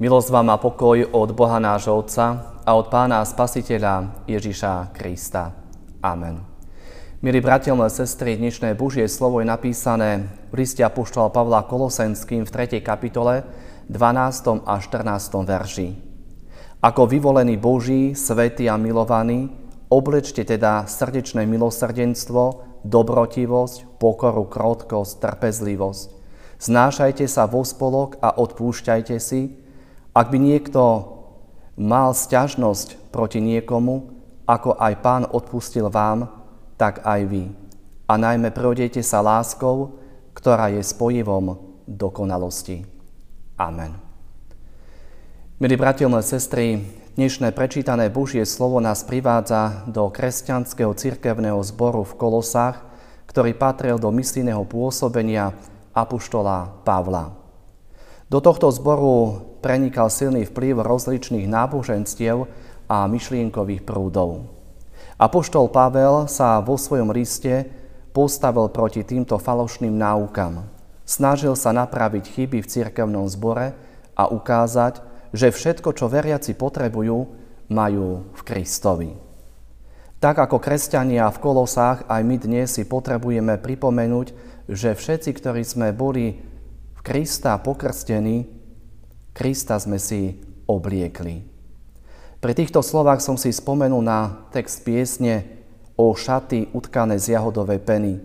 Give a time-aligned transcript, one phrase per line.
[0.00, 5.52] Milosť vám a pokoj od Boha nášho Otca a od Pána a Spasiteľa Ježiša Krista.
[6.00, 6.40] Amen.
[7.20, 12.80] Milí bratia, milé sestry, dnešné Božie slovo je napísané v liste Apoštola Pavla Kolosenským v
[12.80, 12.80] 3.
[12.80, 13.44] kapitole
[13.92, 14.64] 12.
[14.64, 15.04] a 14.
[15.44, 15.88] verši.
[16.80, 19.52] Ako vyvolený Boží, svätý a milovaný,
[19.92, 26.08] oblečte teda srdečné milosrdenstvo, dobrotivosť, pokoru, krotkosť, trpezlivosť.
[26.56, 29.59] Znášajte sa vo spolok a odpúšťajte si,
[30.10, 30.82] ak by niekto
[31.78, 34.10] mal sťažnosť proti niekomu,
[34.44, 36.26] ako aj pán odpustil vám,
[36.74, 37.44] tak aj vy.
[38.10, 40.02] A najmä projdete sa láskou,
[40.34, 41.54] ktorá je spojivom
[41.86, 42.82] dokonalosti.
[43.54, 43.94] Amen.
[45.60, 46.82] Milí bratia, milé sestry,
[47.14, 52.82] dnešné prečítané Božie slovo nás privádza do kresťanského cirkevného zboru v Kolosách,
[53.28, 55.54] ktorý patril do misijného pôsobenia
[55.94, 57.36] apoštola Pavla.
[58.26, 62.48] Do tohto zboru prenikal silný vplyv rozličných náboženstiev
[62.90, 64.50] a myšlienkových prúdov.
[65.20, 67.68] Apoštol Pavel sa vo svojom liste
[68.10, 70.66] postavil proti týmto falošným náukam.
[71.04, 73.76] Snažil sa napraviť chyby v cirkevnom zbore
[74.16, 77.18] a ukázať, že všetko, čo veriaci potrebujú,
[77.70, 79.10] majú v Kristovi.
[80.20, 84.36] Tak ako kresťania v kolosách, aj my dnes si potrebujeme pripomenúť,
[84.68, 86.36] že všetci, ktorí sme boli
[86.92, 88.59] v Krista pokrstení,
[89.40, 90.36] Krista sme si
[90.68, 91.40] obliekli.
[92.44, 95.64] Pri týchto slovách som si spomenul na text piesne
[95.96, 98.20] o šaty utkané z jahodovej peny.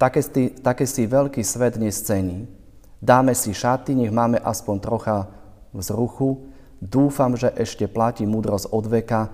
[0.00, 2.48] Také si, také si veľký svet nescení.
[2.96, 5.28] Dáme si šaty, nech máme aspoň trocha
[5.76, 6.48] vzruchu.
[6.80, 9.28] Dúfam, že ešte platí múdrosť od veka.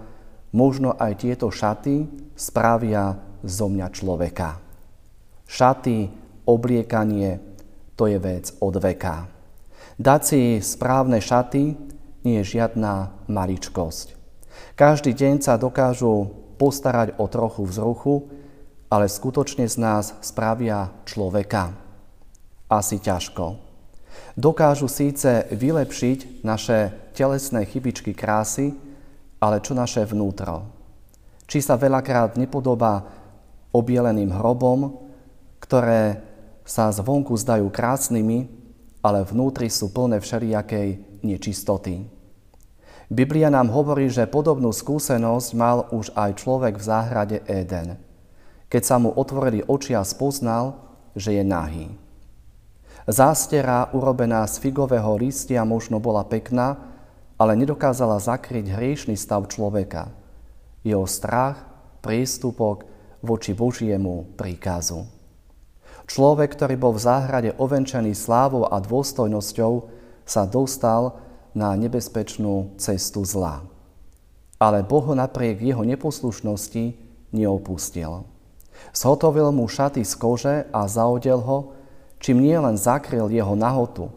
[0.51, 4.59] Možno aj tieto šaty správia zo mňa človeka.
[5.47, 6.11] Šaty,
[6.43, 7.39] obliekanie,
[7.95, 9.40] to je vec od veka.
[10.01, 11.77] Dať si správne šaty
[12.25, 14.17] nie je žiadna maličkosť.
[14.73, 18.33] Každý deň sa dokážu postarať o trochu vzruchu,
[18.89, 21.77] ale skutočne z nás spravia človeka.
[22.73, 23.61] Asi ťažko.
[24.41, 28.73] Dokážu síce vylepšiť naše telesné chybičky krásy,
[29.37, 30.65] ale čo naše vnútro?
[31.45, 33.05] Či sa veľakrát nepodobá
[33.69, 34.97] obieleným hrobom,
[35.61, 36.25] ktoré
[36.65, 38.60] sa zvonku zdajú krásnymi,
[39.01, 42.05] ale vnútri sú plné všelijakej nečistoty.
[43.11, 47.99] Biblia nám hovorí, že podobnú skúsenosť mal už aj človek v záhrade Éden,
[48.71, 50.79] keď sa mu otvorili oči a spoznal,
[51.19, 51.91] že je nahý.
[53.11, 56.79] Zástera urobená z figového listia možno bola pekná,
[57.35, 60.13] ale nedokázala zakryť hriešný stav človeka,
[60.87, 61.67] jeho strach,
[62.05, 62.87] prístupok
[63.25, 65.20] voči Božiemu príkazu.
[66.11, 69.87] Človek, ktorý bol v záhrade ovenčený slávou a dôstojnosťou,
[70.27, 71.15] sa dostal
[71.55, 73.63] na nebezpečnú cestu zla.
[74.59, 76.99] Ale Boh ho napriek jeho neposlušnosti
[77.31, 78.27] neopustil.
[78.91, 81.79] Zhotovil mu šaty z kože a zaodel ho,
[82.19, 84.11] čím nie len zakryl jeho nahotu,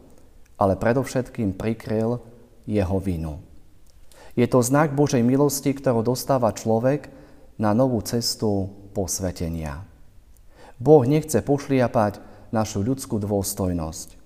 [0.57, 2.17] ale predovšetkým prikryl
[2.65, 3.37] jeho vinu.
[4.33, 7.13] Je to znak Božej milosti, ktorú dostáva človek
[7.61, 9.92] na novú cestu posvetenia.
[10.83, 12.19] Boh nechce pošliapať
[12.51, 14.19] našu ľudskú dôstojnosť.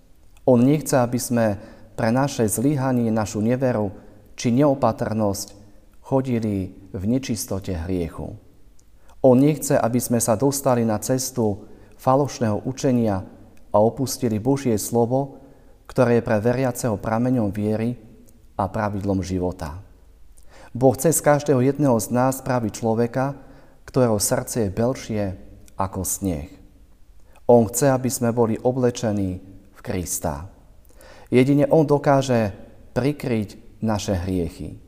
[0.50, 1.62] On nechce, aby sme
[1.94, 3.94] pre naše zlyhanie, našu neveru
[4.34, 5.54] či neopatrnosť
[6.02, 8.34] chodili v nečistote hriechu.
[9.22, 11.70] On nechce, aby sme sa dostali na cestu
[12.02, 13.22] falošného učenia
[13.70, 15.38] a opustili Božie slovo,
[15.86, 18.02] ktoré je pre veriaceho prameňom viery
[18.58, 19.78] a pravidlom života.
[20.74, 23.38] Boh chce z každého jedného z nás spraviť človeka,
[23.86, 25.24] ktorého srdce je belšie
[25.78, 26.50] ako sneh.
[27.48, 29.40] On chce, aby sme boli oblečení
[29.72, 30.52] v Krista.
[31.32, 32.52] Jedine On dokáže
[32.92, 34.82] prikryť naše hriechy.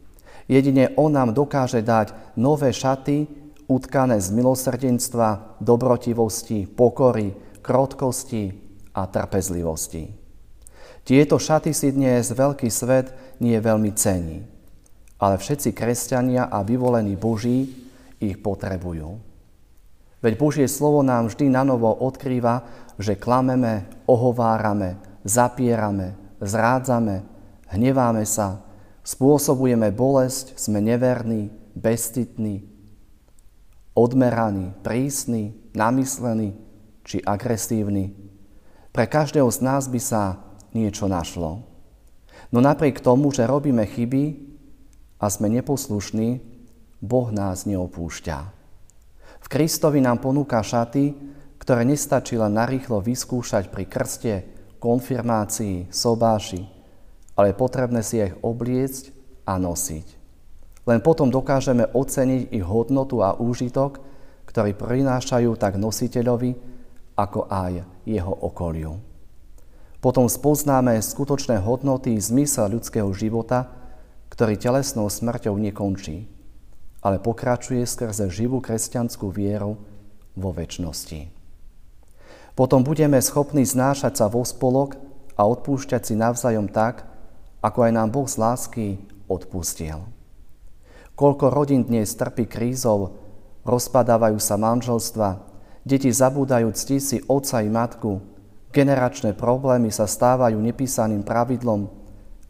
[0.50, 3.30] Jedine On nám dokáže dať nové šaty,
[3.70, 8.50] utkané z milosrdenstva, dobrotivosti, pokory, krotkosti
[8.98, 10.10] a trpezlivosti.
[11.06, 14.42] Tieto šaty si dnes veľký svet nie veľmi cení,
[15.22, 17.70] ale všetci kresťania a vyvolení Boží
[18.18, 19.29] ich potrebujú.
[20.20, 22.68] Veď Božie slovo nám vždy na novo odkrýva,
[23.00, 27.24] že klameme, ohovárame, zapierame, zrádzame,
[27.72, 28.60] hneváme sa,
[29.08, 32.68] spôsobujeme bolesť, sme neverní, bestitní,
[33.96, 36.60] odmeraní, prísni, namyslení
[37.08, 38.12] či agresívni.
[38.92, 40.44] Pre každého z nás by sa
[40.76, 41.64] niečo našlo.
[42.52, 44.36] No napriek tomu, že robíme chyby
[45.16, 46.44] a sme neposlušní,
[47.00, 48.59] Boh nás neopúšťa.
[49.40, 51.16] V Kristovi nám ponúka šaty,
[51.60, 54.34] ktoré nestačí len narýchlo vyskúšať pri krste,
[54.80, 56.64] konfirmácii, sobáši,
[57.36, 59.12] ale potrebné si ich obliecť
[59.46, 60.08] a nosiť.
[60.88, 64.02] Len potom dokážeme oceniť ich hodnotu a úžitok,
[64.50, 66.58] ktorý prinášajú tak nositeľovi,
[67.14, 68.98] ako aj jeho okoliu.
[70.00, 73.68] Potom spoznáme skutočné hodnoty zmysel ľudského života,
[74.32, 76.26] ktorý telesnou smrťou nekončí,
[77.00, 79.80] ale pokračuje skrze živú kresťanskú vieru
[80.36, 81.32] vo väčšnosti.
[82.60, 85.00] Potom budeme schopní znášať sa vo spolok
[85.40, 87.08] a odpúšťať si navzájom tak,
[87.64, 88.86] ako aj nám Boh z lásky
[89.32, 90.04] odpustil.
[91.16, 93.16] Koľko rodín dnes trpí krízou,
[93.64, 95.40] rozpadávajú sa manželstva,
[95.84, 98.24] deti zabúdajú cti si otca i matku,
[98.76, 101.92] generačné problémy sa stávajú nepísaným pravidlom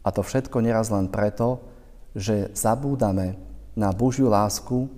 [0.02, 1.62] a to všetko neraz len preto,
[2.14, 3.49] že zabúdame
[3.80, 4.92] na Božiu lásku,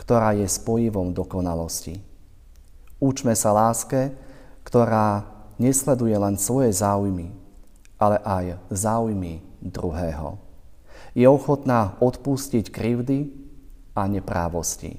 [0.00, 2.00] ktorá je spojivom dokonalosti.
[2.96, 4.16] Učme sa láske,
[4.64, 5.28] ktorá
[5.60, 7.28] nesleduje len svoje záujmy,
[8.00, 10.40] ale aj záujmy druhého.
[11.12, 13.28] Je ochotná odpustiť krivdy
[13.92, 14.96] a neprávosti.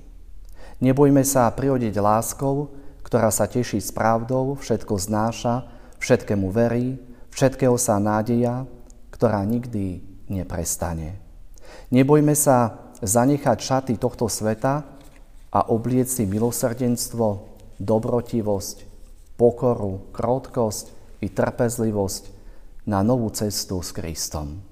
[0.78, 2.70] Nebojme sa prihodiť láskou,
[3.02, 5.66] ktorá sa teší s pravdou, všetko znáša,
[5.98, 7.02] všetkému verí,
[7.34, 8.70] všetkého sa nádeja,
[9.10, 11.18] ktorá nikdy neprestane.
[11.90, 14.88] Nebojme sa zanechať šaty tohto sveta
[15.52, 18.78] a oblieť si milosrdenstvo, dobrotivosť,
[19.36, 20.86] pokoru, krotkosť
[21.20, 22.24] i trpezlivosť
[22.88, 24.64] na novú cestu s Kristom.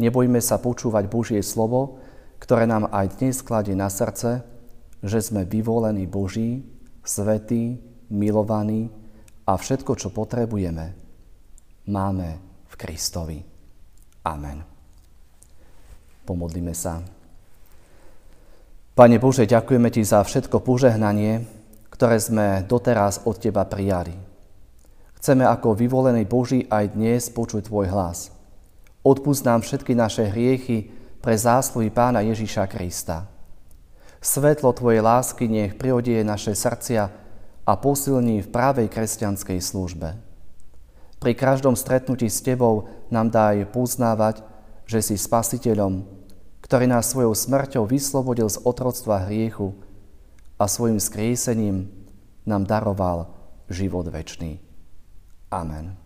[0.00, 2.00] Nebojme sa počúvať Božie slovo,
[2.40, 4.42] ktoré nám aj dnes kladie na srdce,
[5.04, 6.64] že sme vyvolení Boží,
[7.04, 7.78] svetí,
[8.08, 8.88] milovaní
[9.46, 10.94] a všetko, čo potrebujeme,
[11.86, 12.28] máme
[12.66, 13.38] v Kristovi.
[14.24, 14.62] Amen.
[16.22, 17.21] Pomodlíme sa.
[18.92, 21.48] Pane Bože, ďakujeme Ti za všetko požehnanie,
[21.88, 24.12] ktoré sme doteraz od Teba prijali.
[25.16, 28.28] Chceme ako vyvolený Boží aj dnes počuť Tvoj hlas.
[29.00, 30.92] Odpust nám všetky naše hriechy
[31.24, 33.32] pre zásluhy Pána Ježíša Krista.
[34.20, 37.08] Svetlo Tvojej lásky nech priodie naše srdcia
[37.64, 40.20] a posilní v právej kresťanskej službe.
[41.16, 44.44] Pri každom stretnutí s Tebou nám daj poznávať,
[44.84, 46.21] že si spasiteľom,
[46.72, 49.76] ktorý nás svojou smrťou vyslobodil z otroctva hriechu
[50.56, 51.84] a svojim skriesením
[52.48, 53.28] nám daroval
[53.68, 54.56] život večný.
[55.52, 56.00] Amen.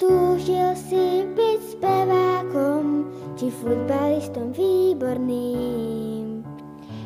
[0.00, 6.48] Túžil si byť spevákom či futbalistom výborným.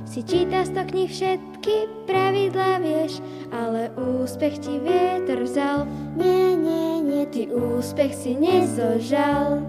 [0.06, 3.18] Si číta sto knih všetky pravidlá vieš,
[3.52, 5.86] ale úspech ti vietor vzal.
[6.16, 9.62] Nie, nie, nie, ty úspech si nezožal.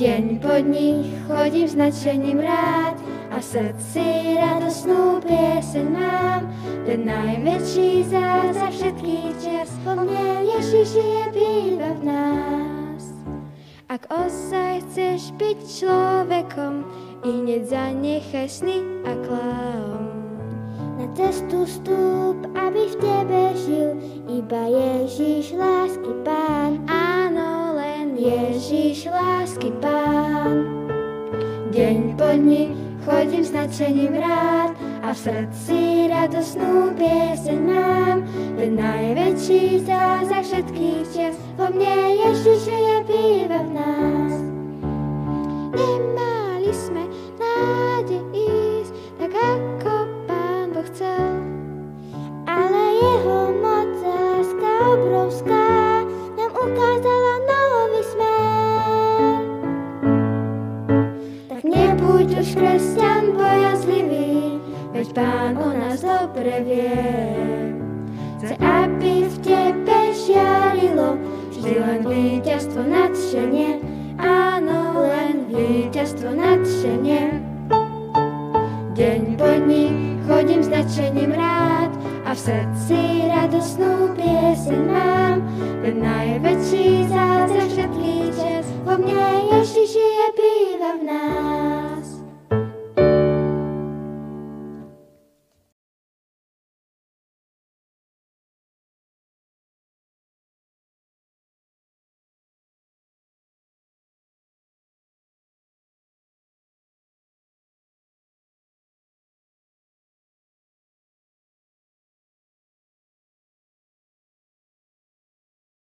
[0.00, 2.96] Deň po dní chodím s nadšením rád
[3.30, 4.04] a v srdci
[4.40, 6.48] radosnú pieseň mám.
[6.88, 13.04] Ten najväčší zázrak všetkých čias po mne Ježiš je býva v nás.
[13.92, 16.86] Ak osaj chceš byť človekom,
[17.20, 20.19] i hneď zanechaj sny a klám.
[21.14, 23.90] Cestu stúp, aby v tebe žil
[24.30, 26.80] iba Ježiš lásky Pán.
[26.86, 27.60] Áno,
[28.20, 30.68] Ježiš, lásky Pán.
[31.72, 32.76] Deň po dni
[33.08, 35.80] chodím s nadšením rád a v srdci
[36.12, 38.28] radosnú pieseň mám.
[38.60, 41.96] Ten najväčší zázrak všetkých čas vo mne
[42.28, 44.19] Ježiš je býva v nás.
[62.40, 64.56] Už kresťan bojazlivý,
[64.96, 66.96] veď Pán o nás dobre vie.
[68.40, 71.20] Chce, aby v tebe žiarilo
[71.52, 73.84] vždy len víťazstvo nadšenie,
[74.16, 77.44] áno, len víťazstvo nadšenie.
[78.96, 81.92] Deň po dni chodím s nadšením rád
[82.24, 85.44] a v srdci radosnú pieseň mám.
[85.84, 89.28] Ten najväčší zázrak všetkých čas vo mne
[89.60, 91.79] Ježiš je býva v nás.